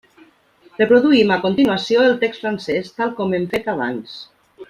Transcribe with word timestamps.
Reproduïm 0.79 1.33
a 1.35 1.37
continuació 1.43 2.07
el 2.07 2.17
text 2.25 2.43
francès, 2.47 2.91
tal 3.01 3.15
com 3.21 3.39
hem 3.39 3.47
fet 3.53 3.71
abans. 3.77 4.19